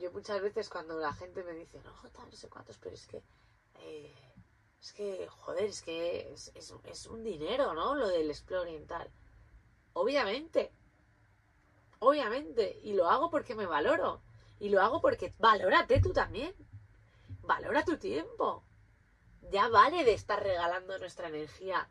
[0.00, 3.22] Yo muchas veces cuando la gente me dice, no, no sé cuántos, pero es que
[3.80, 4.14] eh,
[4.80, 7.94] es que, joder, es que es, un dinero, ¿no?
[7.94, 9.10] Lo del exploring tal.
[9.92, 10.72] Obviamente.
[11.98, 12.80] Obviamente.
[12.82, 14.22] Y lo hago porque me valoro.
[14.58, 16.54] Y lo hago porque valórate tú también.
[17.42, 18.64] Valora tu tiempo.
[19.50, 21.86] Ya vale de estar regalando nuestra energía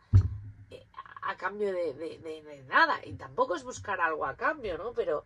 [0.72, 0.88] eh,
[1.22, 3.06] a cambio de nada.
[3.06, 4.94] Y tampoco es buscar algo a cambio, ¿no?
[4.94, 5.26] Pero...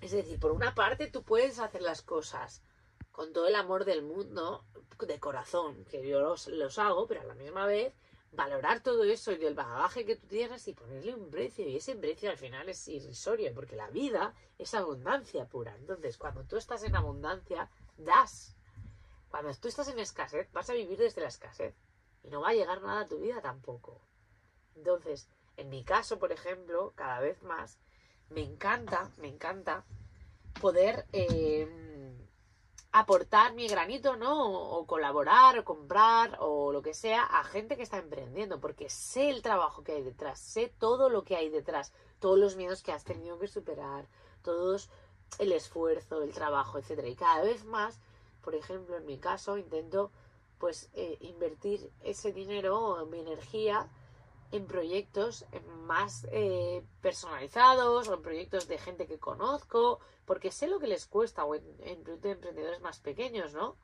[0.00, 2.62] Es decir, por una parte tú puedes hacer las cosas
[3.20, 4.64] con todo el amor del mundo,
[4.98, 7.92] de corazón, que yo los, hago, pero a la misma vez
[8.32, 11.68] valorar todo eso y el bagaje que tú tienes y ponerle un precio.
[11.68, 15.76] Y ese precio al final es irrisorio, porque la vida es abundancia pura.
[15.76, 18.56] Entonces, cuando tú estás en abundancia, das.
[19.28, 21.74] Cuando tú estás en escasez, vas a vivir desde la escasez.
[22.22, 24.00] Y no va a llegar nada a tu vida tampoco.
[24.76, 25.28] Entonces,
[25.58, 27.76] en mi caso, por ejemplo, cada vez más,
[28.30, 29.84] me encanta, me encanta
[30.58, 31.04] poder...
[31.12, 31.89] Eh,
[32.92, 34.52] aportar mi granito, ¿no?
[34.52, 39.30] O, colaborar, o comprar, o lo que sea, a gente que está emprendiendo, porque sé
[39.30, 42.92] el trabajo que hay detrás, sé todo lo que hay detrás, todos los miedos que
[42.92, 44.06] has tenido que superar,
[44.42, 44.90] todos
[45.38, 47.08] el esfuerzo, el trabajo, etcétera.
[47.08, 48.00] Y cada vez más,
[48.42, 50.10] por ejemplo, en mi caso, intento
[50.58, 53.88] pues eh, invertir ese dinero mi energía
[54.52, 55.46] en proyectos
[55.86, 61.06] más eh, personalizados o en proyectos de gente que conozco, porque sé lo que les
[61.06, 63.76] cuesta, o en, en proyectos de emprendedores más pequeños, ¿no?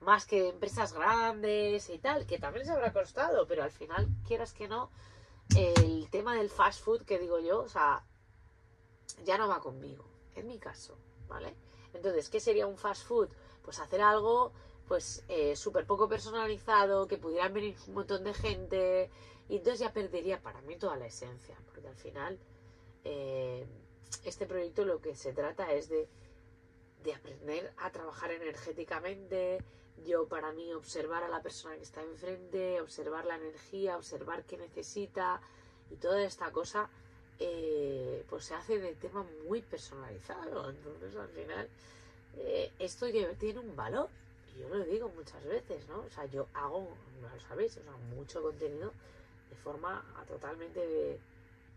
[0.00, 4.52] Más que empresas grandes y tal, que también les habrá costado, pero al final, quieras
[4.52, 4.90] que no,
[5.56, 8.04] el tema del fast food que digo yo, o sea,
[9.24, 10.04] ya no va conmigo,
[10.34, 10.96] en mi caso,
[11.28, 11.54] ¿vale?
[11.94, 13.28] Entonces, ¿qué sería un fast food?
[13.62, 14.52] Pues hacer algo,
[14.86, 19.10] pues, eh, súper poco personalizado, que pudieran venir un montón de gente,
[19.48, 22.38] y entonces ya perdería para mí toda la esencia, porque al final
[23.04, 23.66] eh,
[24.24, 26.08] este proyecto lo que se trata es de,
[27.02, 29.58] de aprender a trabajar energéticamente,
[30.06, 34.56] yo para mí observar a la persona que está enfrente, observar la energía, observar qué
[34.56, 35.40] necesita
[35.90, 36.88] y toda esta cosa,
[37.38, 40.70] eh, pues se hace de tema muy personalizado.
[40.70, 41.68] Entonces al final
[42.36, 43.06] eh, esto
[43.38, 44.08] tiene un valor.
[44.54, 46.00] Y yo lo digo muchas veces, ¿no?
[46.00, 46.88] O sea, yo hago,
[47.20, 48.92] no lo sabéis, o sea, mucho contenido
[49.50, 51.20] de forma totalmente,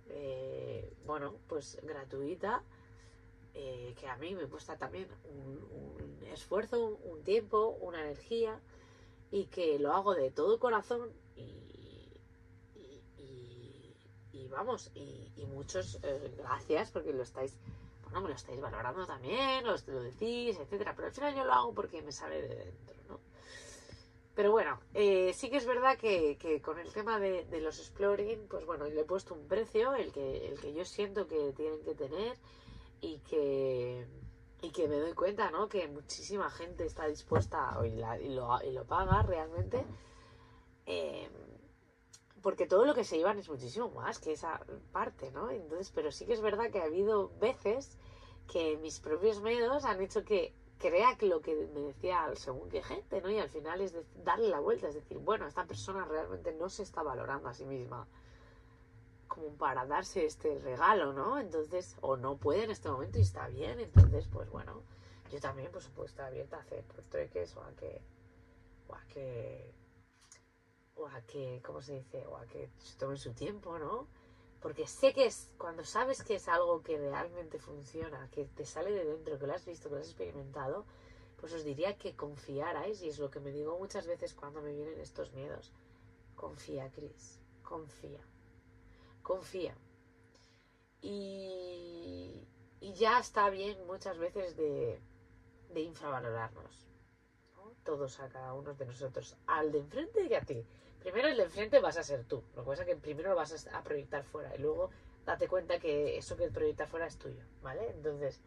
[0.10, 2.64] eh, bueno, pues gratuita
[3.54, 8.58] eh, que a mí me cuesta también un, un esfuerzo, un tiempo, una energía
[9.30, 11.62] y que lo hago de todo corazón y,
[14.34, 17.56] y, vamos, y, muchos eh, gracias porque lo estáis,
[18.04, 21.54] bueno, me lo estáis valorando también, lo, lo decís, etcétera, pero al final yo lo
[21.54, 23.20] hago porque me sale de dentro, ¿no?
[24.34, 28.66] Pero bueno, eh, sí que es verdad que, con el tema de, los exploring, pues
[28.66, 31.96] bueno, le he puesto un precio, el que, el que yo siento que tienen que
[31.96, 32.38] tener
[33.02, 34.08] y que,
[34.62, 35.68] y que me doy cuenta, ¿no?
[35.68, 39.84] Que muchísima gente está dispuesta y, lo, y lo, paga realmente.
[40.86, 41.30] Eh,
[42.42, 45.52] porque todo lo que se llevan es muchísimo más que esa parte, ¿no?
[45.52, 47.98] Entonces, pero sí que es verdad que ha habido veces
[48.52, 52.82] que mis propios miedos han hecho que crea que lo que me decía según qué
[52.82, 53.30] gente, ¿no?
[53.30, 56.84] Y al final es darle la vuelta, es decir, bueno, esta persona realmente no se
[56.84, 58.08] está valorando a sí misma
[59.28, 61.40] como para darse este regalo, ¿no?
[61.40, 64.82] Entonces, o no puede en este momento y está bien, entonces, pues bueno,
[65.32, 68.02] yo también, puedo estar abierta a hacer pues, trueques o a que,
[68.90, 69.74] o a que,
[70.96, 72.26] o a que, ¿cómo se dice?
[72.26, 74.08] O a que se tomen su tiempo, ¿no?
[74.62, 78.92] Porque sé que es, cuando sabes que es algo que realmente funciona, que te sale
[78.92, 80.86] de dentro, que lo has visto, que lo has experimentado,
[81.40, 84.74] pues os diría que confiarais, y es lo que me digo muchas veces cuando me
[84.74, 85.72] vienen estos miedos.
[86.36, 88.22] Confía, Cris, confía
[89.22, 89.76] confía.
[91.02, 92.48] Y,
[92.80, 95.00] y, ya está bien muchas veces de,
[95.74, 96.88] de infravalorarnos.
[97.56, 97.72] ¿no?
[97.84, 99.36] Todos a cada uno de nosotros.
[99.48, 100.66] Al de enfrente y a ti.
[101.02, 102.44] Primero el de enfrente vas a ser tú.
[102.56, 104.56] Lo que pasa es que primero lo vas a proyectar fuera.
[104.56, 104.92] Y luego
[105.26, 107.44] date cuenta que eso que proyecta fuera es tuyo.
[107.62, 107.90] ¿Vale?
[107.90, 108.40] Entonces,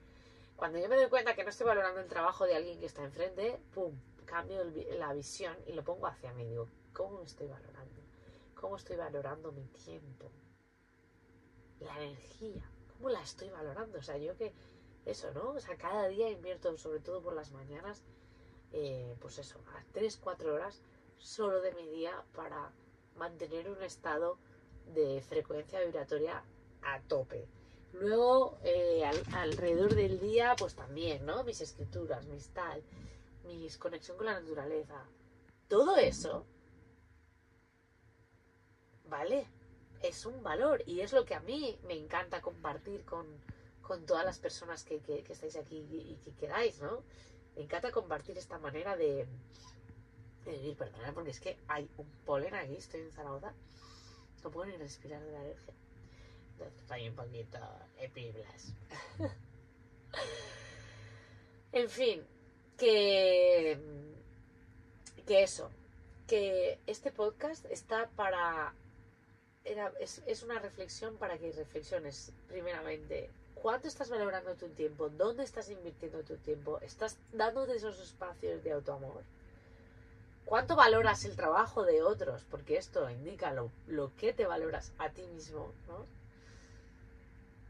[0.56, 3.04] cuando yo me doy cuenta que no estoy valorando el trabajo de alguien que está
[3.04, 3.92] enfrente, ¡pum!
[4.24, 4.64] Cambio
[4.98, 6.44] la visión y lo pongo hacia mí.
[6.44, 8.02] Digo, ¿cómo estoy valorando?
[8.54, 10.30] ¿Cómo estoy valorando mi tiempo?
[11.84, 12.62] la energía,
[12.92, 13.98] cómo la estoy valorando.
[13.98, 14.52] O sea, yo que
[15.04, 15.50] eso, ¿no?
[15.50, 18.02] O sea, cada día invierto, sobre todo por las mañanas,
[18.72, 20.80] eh, pues eso, a 3, 4 horas
[21.18, 22.70] solo de mi día para
[23.16, 24.38] mantener un estado
[24.94, 26.42] de frecuencia vibratoria
[26.82, 27.46] a tope.
[27.92, 31.44] Luego, eh, al, alrededor del día, pues también, ¿no?
[31.44, 32.82] Mis escrituras, mis tal,
[33.44, 35.06] mis conexión con la naturaleza.
[35.68, 36.44] Todo eso,
[39.08, 39.46] ¿vale?
[40.08, 43.26] es un valor y es lo que a mí me encanta compartir con,
[43.80, 47.02] con todas las personas que, que, que, estáis aquí y que queráis, ¿no?
[47.56, 49.26] Me encanta compartir esta manera de,
[50.44, 53.52] de vivir, perdonad, porque es que hay un polen aquí, estoy en Zaragoza,
[54.42, 55.74] no puedo ni respirar de la alergia.
[56.82, 57.58] Estoy un poquito
[57.98, 58.72] epiblas.
[61.72, 62.22] en fin,
[62.76, 63.78] que,
[65.26, 65.70] que eso,
[66.26, 68.74] que este podcast está para
[69.64, 75.08] era, es, es, una reflexión para que reflexiones, primeramente, ¿cuánto estás valorando tu tiempo?
[75.08, 76.78] ¿Dónde estás invirtiendo tu tiempo?
[76.82, 79.22] ¿Estás dándote esos espacios de autoamor?
[80.44, 82.44] ¿Cuánto valoras el trabajo de otros?
[82.50, 86.06] Porque esto indica lo, que te valoras a ti mismo, ¿no?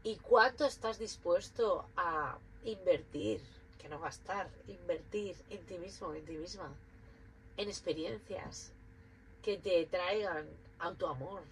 [0.03, 3.41] ¿Y cuánto estás dispuesto a invertir,
[3.79, 6.69] que no gastar, invertir en ti mismo, en ti misma,
[7.57, 8.71] en experiencias
[9.41, 10.45] que te traigan
[10.79, 11.43] autoamor,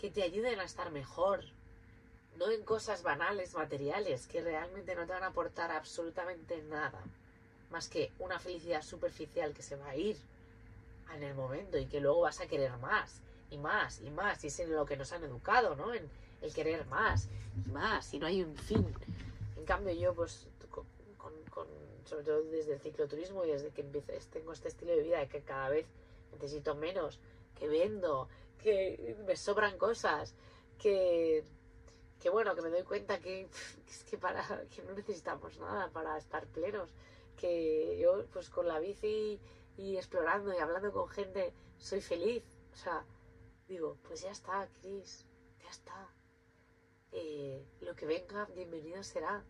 [0.00, 1.44] que te ayuden a estar mejor,
[2.36, 7.00] no en cosas banales, materiales, que realmente no te van a aportar absolutamente nada,
[7.70, 10.16] más que una felicidad superficial que se va a ir
[11.14, 14.48] en el momento y que luego vas a querer más y más y más, y
[14.48, 15.94] es en lo que nos han educado, ¿no?
[15.94, 16.08] En
[16.42, 17.28] el querer más
[17.64, 18.94] y más, y no hay un fin.
[19.56, 20.48] En cambio yo, pues,
[22.04, 25.28] sobre todo desde el cicloturismo y desde que empecé, tengo este estilo de vida de
[25.28, 25.86] que cada vez
[26.32, 27.18] necesito menos
[27.58, 28.28] que vendo,
[28.62, 30.34] que me sobran cosas,
[30.78, 31.44] que,
[32.20, 33.48] que bueno, que me doy cuenta que,
[33.88, 36.90] es que, para, que no necesitamos nada para estar plenos,
[37.36, 39.40] que yo pues con la bici
[39.76, 43.04] y explorando y hablando con gente soy feliz, o sea,
[43.68, 45.26] digo, pues ya está, Cris,
[45.62, 46.08] ya está.
[47.12, 49.44] Eh, lo que venga, bienvenido será.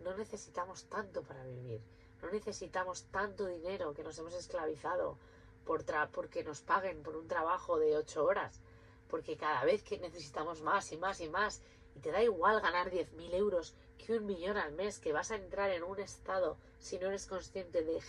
[0.00, 1.82] No necesitamos tanto para vivir.
[2.22, 5.18] No necesitamos tanto dinero que nos hemos esclavizado
[5.64, 8.60] por porque nos paguen por un trabajo de ocho horas.
[9.08, 11.60] Porque cada vez que necesitamos más y más y más,
[11.94, 15.36] y te da igual ganar 10.000 euros que un millón al mes, que vas a
[15.36, 18.00] entrar en un estado, si no eres consciente de,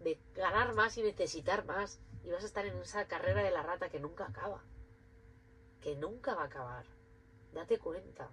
[0.00, 3.62] de ganar más y necesitar más, y vas a estar en esa carrera de la
[3.62, 4.62] rata que nunca acaba.
[5.80, 6.84] Que nunca va a acabar.
[7.52, 8.30] Date cuenta.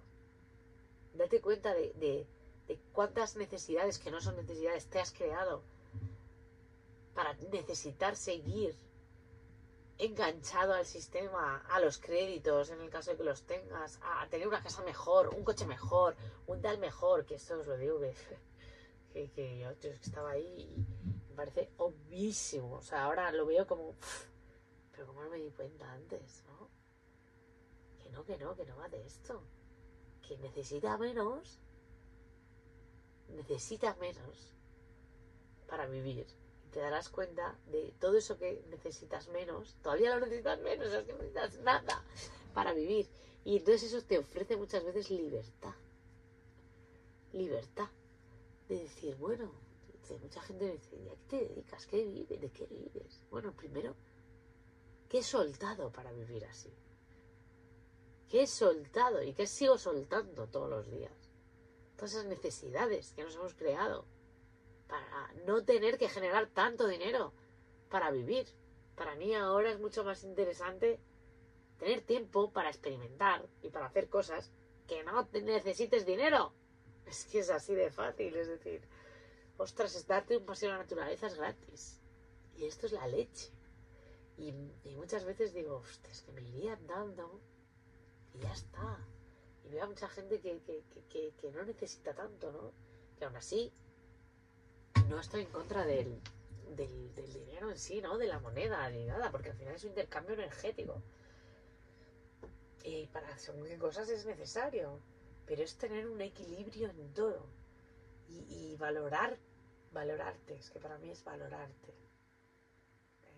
[1.14, 2.26] Date cuenta de
[2.68, 5.62] de cuántas necesidades que no son necesidades te has creado
[7.14, 8.76] para necesitar seguir
[9.96, 14.46] enganchado al sistema, a los créditos, en el caso de que los tengas, a tener
[14.46, 16.14] una casa mejor, un coche mejor,
[16.46, 17.98] un tal mejor, que esto os lo digo
[19.14, 20.86] que, yo, estaba ahí
[21.38, 22.74] parece obvísimo.
[22.74, 23.94] O sea, ahora lo veo como,
[24.92, 26.68] pero como no me di cuenta antes, ¿no?
[28.02, 29.42] Que no, que no, que no va de esto.
[30.26, 31.58] Que necesita menos
[33.34, 34.54] necesitas menos
[35.68, 36.26] para vivir.
[36.72, 41.12] Te darás cuenta de todo eso que necesitas menos, todavía lo necesitas menos, es que
[41.12, 42.04] no necesitas nada
[42.54, 43.08] para vivir.
[43.44, 45.74] Y entonces eso te ofrece muchas veces libertad.
[47.32, 47.88] Libertad.
[48.68, 49.50] De decir, bueno,
[50.16, 51.86] mucha gente me dice, ¿y a qué te dedicas?
[51.86, 52.40] ¿Qué vives?
[52.40, 53.20] ¿De qué vives?
[53.30, 53.94] Bueno, primero,
[55.08, 56.72] ¿qué he soltado para vivir así?
[58.28, 61.28] ¿Qué he soltado y qué sigo soltando todos los días?
[61.98, 64.06] todas esas necesidades que nos hemos creado
[64.86, 67.32] para no tener que generar tanto dinero
[67.90, 68.46] para vivir.
[68.94, 71.00] Para mí ahora es mucho más interesante
[71.78, 74.52] tener tiempo para experimentar y para hacer cosas
[74.86, 76.54] que no necesites dinero.
[77.04, 78.80] Es que es así de fácil, es decir,
[79.58, 82.00] ostras, es darte un paseo a la naturaleza es gratis.
[82.56, 83.52] Y esto es la leche.
[84.38, 84.52] Y,
[84.94, 87.40] muchas veces digo, ostras, que me iría andando
[88.34, 89.04] y ya está
[89.64, 92.72] y veo a mucha gente que, no necesita tanto, ¿no?
[93.18, 93.72] Que aún así
[95.08, 96.20] no estoy en contra del,
[96.76, 98.16] dinero en sí, ¿no?
[98.16, 101.02] De la moneda ni nada, porque al final es un intercambio energético.
[102.84, 105.00] Y para según cosas es necesario,
[105.46, 107.44] pero es tener un equilibrio en todo
[108.28, 109.36] y, y valorar,
[109.92, 111.94] valorarte, es que para mí es valorarte.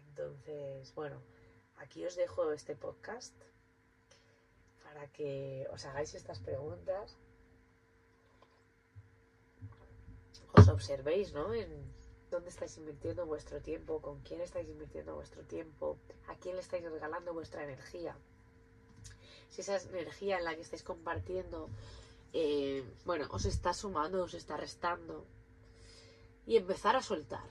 [0.08, 1.22] Entonces, bueno,
[1.76, 3.34] aquí os dejo este podcast
[4.84, 7.16] para que os hagáis estas preguntas,
[10.52, 11.54] os observéis, ¿no?
[11.54, 11.70] En
[12.30, 16.84] dónde estáis invirtiendo vuestro tiempo, con quién estáis invirtiendo vuestro tiempo, a quién le estáis
[16.84, 18.16] regalando vuestra energía.
[19.48, 21.68] Si esa energía en la que estáis compartiendo,
[22.32, 25.26] eh, bueno, os está sumando, os está restando.
[26.46, 27.48] Y empezar a soltar.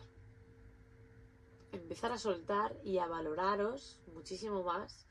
[1.72, 5.06] Empezar a soltar y a valoraros muchísimo más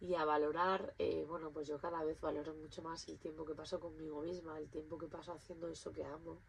[0.00, 3.54] y a valorar, eh, bueno, pues yo cada vez valoro mucho más el tiempo que
[3.54, 6.42] paso conmigo misma, el tiempo que paso haciendo eso que amo,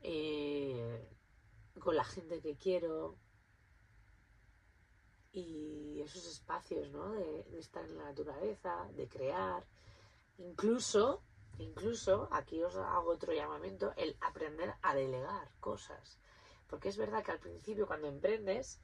[0.00, 1.08] eh,
[1.78, 3.16] con la gente que quiero
[5.32, 7.12] y esos espacios, ¿no?
[7.12, 9.64] De, de, estar en la naturaleza, de crear,
[10.38, 11.22] incluso,
[11.58, 16.18] incluso, aquí os hago otro llamamiento, el aprender a delegar cosas.
[16.66, 18.80] Porque es verdad que al principio cuando emprendes,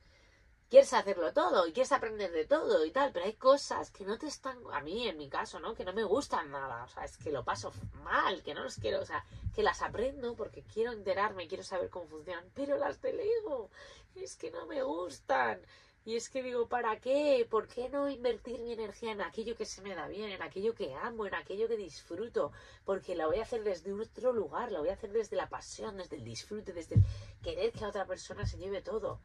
[0.69, 4.19] quieres hacerlo todo y quieres aprender de todo y tal, pero hay cosas que no
[4.19, 5.75] te están, a mí en mi caso, ¿no?
[5.75, 7.73] Que no me gustan nada, o sea, es que lo paso
[8.05, 11.89] mal, que no los quiero, o sea, que las aprendo porque quiero enterarme, quiero saber
[11.89, 13.71] cómo funcionan, pero las delego,
[14.15, 15.61] es que no me gustan.
[16.09, 17.47] Y es que digo, ¿para qué?
[17.51, 20.75] ¿Por qué no invertir mi energía en aquello que se me da bien, en aquello
[20.75, 22.51] que amo, en aquello que disfruto?
[22.87, 25.99] Porque la voy a hacer desde otro lugar, la voy a hacer desde la pasión,
[25.99, 27.03] desde el disfrute, desde el
[27.43, 29.21] querer que a otra persona se lleve todo.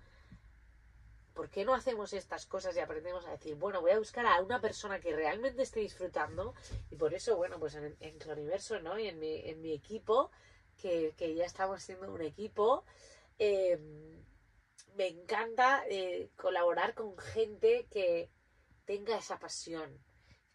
[1.34, 4.42] ¿por qué no hacemos estas cosas y aprendemos a decir, bueno, voy a buscar a
[4.42, 6.54] una persona que realmente esté disfrutando?
[6.92, 9.00] Y por eso, bueno, pues en, en Cloniverso, ¿no?
[9.00, 10.32] Y en mi, en mi equipo,
[10.78, 12.84] que, ya estamos siendo un equipo,
[13.40, 13.80] eh,
[14.96, 18.30] me encanta eh, colaborar con gente que
[18.86, 20.00] tenga esa pasión,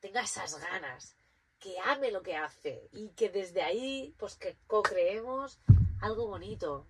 [0.00, 1.16] tenga esas ganas,
[1.58, 5.58] que ame lo que hace y que desde ahí, pues que co-creemos
[6.00, 6.86] algo bonito.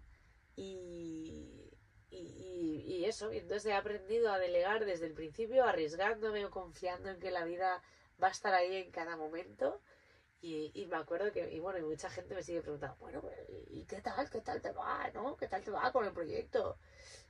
[0.57, 1.73] Y,
[2.11, 7.21] y, eso, y entonces he aprendido a delegar desde el principio, arriesgándome o confiando en
[7.21, 7.83] que la vida
[8.23, 9.81] va a estar ahí en cada momento.
[10.41, 13.23] Y, me acuerdo que, y bueno, y mucha gente me sigue preguntando, bueno,
[13.69, 14.29] ¿y qué tal?
[14.31, 15.11] ¿Qué tal te va?
[15.13, 15.37] ¿No?
[15.37, 16.79] ¿Qué tal te va con el proyecto?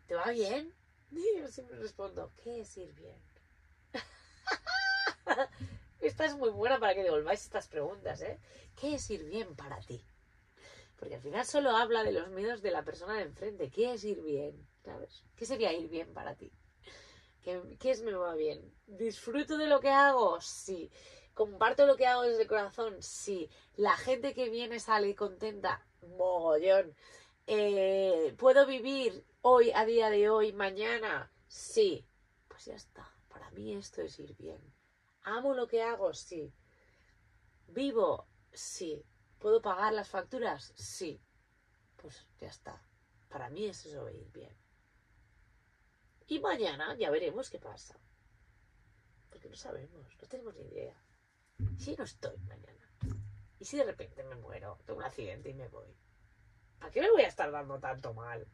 [0.08, 0.74] ¿Te va bien?
[1.10, 3.16] Y yo siempre respondo, ¿qué es ir bien?
[6.00, 8.38] Esta es muy buena para que devolváis estas preguntas, ¿eh?
[8.78, 10.04] ¿Qué es ir bien para ti?
[10.98, 13.70] Porque al final solo habla de los miedos de la persona de enfrente.
[13.70, 14.68] ¿Qué es ir bien?
[14.84, 15.24] ¿Sabes?
[15.34, 16.52] ¿Qué sería ir bien para ti?
[17.42, 18.60] ¿Qué, es me va bien?
[18.86, 20.42] ¿Disfruto de lo que hago?
[20.42, 20.90] Sí.
[21.32, 23.02] ¿Comparto lo que hago desde el corazón?
[23.02, 23.48] Sí.
[23.76, 25.86] ¿La gente que viene sale contenta?
[26.02, 26.94] Mogollón.
[27.46, 31.32] Eh, ¿Puedo vivir hoy, a día de hoy, mañana?
[31.46, 32.06] Sí.
[32.48, 33.08] Pues ya está.
[33.28, 34.60] Para mí esto es ir bien.
[35.22, 36.12] ¿Amo lo que hago?
[36.14, 36.52] Sí.
[37.68, 38.26] ¿Vivo?
[38.52, 39.04] Sí.
[39.38, 40.72] ¿Puedo pagar las facturas?
[40.76, 41.20] Sí.
[41.96, 42.82] Pues ya está.
[43.28, 44.56] Para mí es eso ir bien.
[46.26, 47.98] Y mañana ya veremos qué pasa.
[49.30, 51.02] Porque no sabemos, no tenemos ni idea.
[51.76, 52.92] Si no estoy mañana.
[53.58, 55.96] Y si de repente me muero, tengo un accidente y me voy.
[56.80, 58.46] ¿A qué me voy a estar dando tanto mal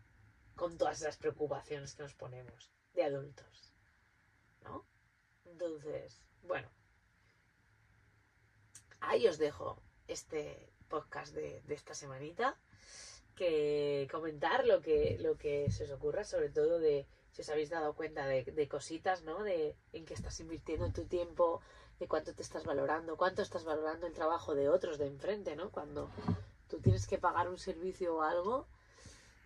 [0.55, 3.75] con todas esas preocupaciones que nos ponemos de adultos?
[4.63, 4.85] ¿No?
[5.45, 6.69] Entonces, bueno.
[9.01, 12.57] Ahí os dejo este podcast de, de esta semanita.
[13.35, 17.69] Que comentar lo que, lo que se os ocurra, sobre todo de si os habéis
[17.69, 19.43] dado cuenta de, de cositas, ¿no?
[19.43, 21.61] De en qué estás invirtiendo tu tiempo,
[21.99, 25.71] de cuánto te estás valorando, cuánto estás valorando el trabajo de otros de enfrente, ¿no?
[25.73, 26.11] Cuando
[26.69, 28.69] tú tienes que pagar un servicio o algo,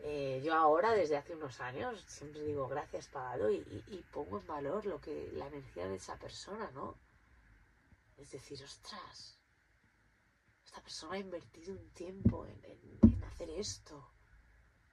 [0.01, 4.87] eh, yo ahora, desde hace unos años, siempre digo gracias pagado y, pongo en valor
[4.87, 6.97] lo que la energía de esa persona, ¿no?
[8.19, 9.39] Es decir, ostras,
[10.65, 13.97] esta persona ha invertido un tiempo en, en- en hacer esto,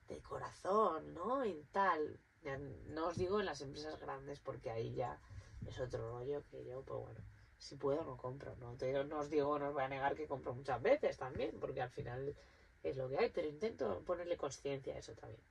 [0.07, 1.45] de corazón, ¿no?
[1.45, 2.19] Y tal.
[2.95, 5.19] No os digo en las empresas grandes porque ahí ya
[5.65, 7.21] es otro rollo que yo, pues bueno,
[7.57, 10.27] si puedo no compro, no, te, no os digo, no os voy a negar que
[10.27, 12.35] compro muchas veces también, porque al final
[12.89, 15.41] es lo que hay, pero intento ponerle conciencia a eso también.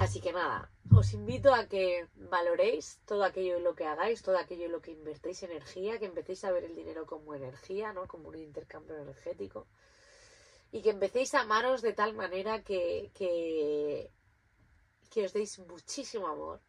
[0.00, 4.38] Así que nada, os invito a que valoréis todo aquello en lo que hagáis, todo
[4.38, 8.06] aquello en lo que invertéis energía, que empecéis a ver el dinero como energía, ¿no?
[8.06, 9.66] Como un intercambio energético.
[10.70, 14.10] Y que empecéis a amaros de tal manera que, que,
[15.10, 16.60] que os deis muchísimo amor,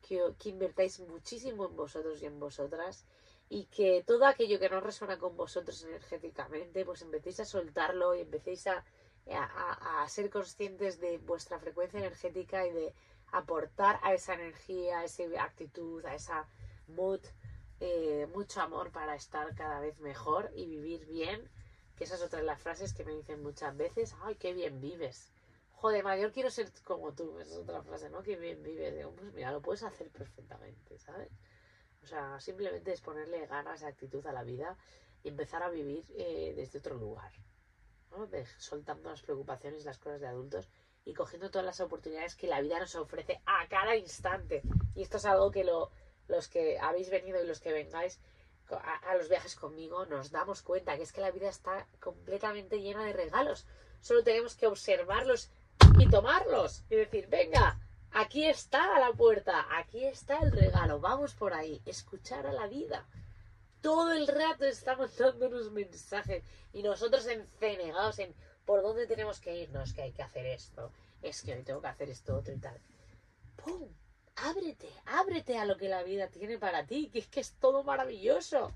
[0.00, 3.04] que, que invertáis muchísimo en vosotros y en vosotras
[3.50, 8.20] y que todo aquello que no resuena con vosotros energéticamente, pues empecéis a soltarlo y
[8.22, 8.84] empecéis a,
[9.30, 12.94] a, a- ser conscientes de vuestra frecuencia energética y de
[13.32, 16.48] aportar a esa energía, a esa actitud, a esa
[16.88, 17.20] mood,
[17.80, 21.48] eh, mucho amor para estar cada vez mejor y vivir bien,
[21.96, 24.80] que esa es otra de las frases que me dicen muchas veces, ay, qué bien
[24.80, 25.32] vives.
[25.72, 28.22] Joder, mayor quiero ser como tú, esa es otra frase, ¿no?
[28.22, 28.94] Qué bien vives.
[28.94, 31.30] Digo, pues mira, lo puedes hacer perfectamente, ¿sabes?
[32.02, 34.76] O sea, simplemente es ponerle ganas, actitud a la vida
[35.22, 37.32] y empezar a vivir eh, desde otro lugar,
[38.10, 38.26] ¿no?
[38.26, 40.68] De- soltando las preocupaciones las cosas de adultos
[41.04, 44.62] y cogiendo todas las oportunidades que la vida nos ofrece a cada instante.
[44.94, 45.90] Y esto es algo que lo,
[46.28, 48.20] los que habéis venido y los que vengáis
[48.70, 52.80] a, a los viajes conmigo nos damos cuenta que es que la vida está completamente
[52.80, 53.66] llena de regalos.
[54.00, 55.50] Solo tenemos que observarlos
[55.98, 57.79] y tomarlos y decir, venga,
[58.12, 63.06] aquí está la puerta, aquí está el regalo, vamos por ahí, escuchar a la vida.
[63.80, 68.34] Todo el rato estamos dándonos mensajes y nosotros encenegados en
[68.64, 70.92] por dónde tenemos que irnos, que hay que hacer esto,
[71.22, 72.78] es que hoy tengo que hacer esto otro y tal.
[73.56, 73.88] ¡Pum!
[74.36, 77.82] Ábrete, ábrete a lo que la vida tiene para ti, que es que es todo
[77.82, 78.72] maravilloso.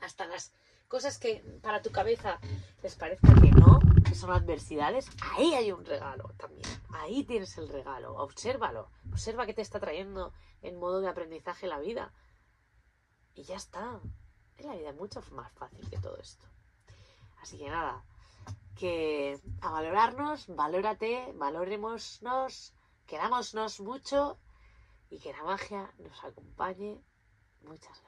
[0.00, 0.52] Hasta las
[0.88, 2.38] cosas que para tu cabeza
[2.82, 3.78] les parezca que no,
[4.14, 6.68] son adversidades, ahí hay un regalo también.
[6.90, 8.14] Ahí tienes el regalo.
[8.16, 8.90] Obsérvalo.
[9.12, 10.32] Observa qué te está trayendo
[10.62, 12.12] en modo de aprendizaje la vida.
[13.34, 14.00] Y ya está.
[14.56, 16.44] Es la vida mucho más fácil que todo esto.
[17.40, 18.04] Así que nada,
[18.76, 22.74] que a valorarnos, valórate, valorémonos,
[23.06, 24.38] querámonos mucho
[25.10, 27.00] y que la magia nos acompañe.
[27.62, 28.07] Muchas gracias.